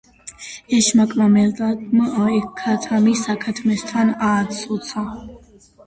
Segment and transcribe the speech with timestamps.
[0.77, 5.11] ეშმაკმა მელამ ქათამი საქათმიდან ააცოცა.